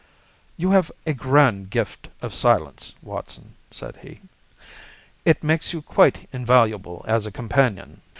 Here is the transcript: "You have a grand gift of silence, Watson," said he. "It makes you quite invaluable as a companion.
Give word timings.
"You 0.57 0.71
have 0.71 0.91
a 1.05 1.13
grand 1.13 1.69
gift 1.69 2.09
of 2.23 2.33
silence, 2.33 2.95
Watson," 3.03 3.53
said 3.69 3.97
he. 3.97 4.19
"It 5.25 5.43
makes 5.43 5.73
you 5.73 5.83
quite 5.83 6.27
invaluable 6.33 7.05
as 7.07 7.27
a 7.27 7.31
companion. 7.31 8.01